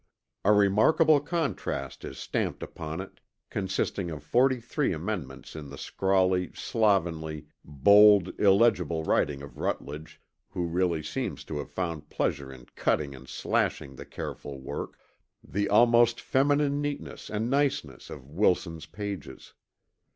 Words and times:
A 0.43 0.51
remarkable 0.51 1.19
contrast 1.19 2.03
is 2.03 2.17
stamped 2.17 2.63
upon 2.63 3.01
it 3.01 3.19
consisting 3.51 4.09
of 4.09 4.23
43 4.23 4.91
amendments 4.93 5.55
in 5.55 5.69
the 5.69 5.77
scrawly, 5.77 6.51
slovenly, 6.55 7.45
bold, 7.63 8.29
illegible 8.39 9.03
writing 9.03 9.43
of 9.43 9.59
Rutledge, 9.59 10.19
who 10.49 10.65
really 10.65 11.03
seems 11.03 11.43
to 11.43 11.59
have 11.59 11.69
found 11.69 12.09
pleasure 12.09 12.51
in 12.51 12.65
cutting 12.75 13.13
and 13.13 13.29
slashing 13.29 13.95
the 13.95 14.05
careful 14.07 14.59
work, 14.59 14.97
the 15.43 15.69
almost 15.69 16.19
feminine 16.19 16.81
neatness 16.81 17.29
and 17.29 17.47
niceness 17.51 18.09
of 18.09 18.27
Wilson's 18.27 18.87
pages. 18.87 19.53